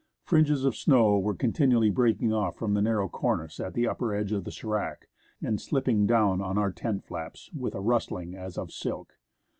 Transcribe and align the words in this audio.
Fringes 0.23 0.65
of 0.65 0.75
snow 0.75 1.19
were 1.19 1.35
continually 1.35 1.91
breaking 1.91 2.33
off 2.33 2.55
from 2.55 2.73
the 2.73 2.81
narrow 2.81 3.07
cornice 3.07 3.59
at 3.59 3.75
the 3.75 3.87
upper 3.87 4.15
edge 4.15 4.31
of 4.31 4.45
the 4.45 4.49
s(^rac, 4.49 5.03
and 5.43 5.61
slipping 5.61 6.07
down 6.07 6.41
on 6.41 6.55
to 6.55 6.61
our 6.61 6.71
tent 6.71 7.03
flaps 7.05 7.51
with 7.53 7.75
a 7.75 7.81
rustling 7.81 8.33
as 8.33 8.57
of 8.57 8.71
silk. 8.71 9.13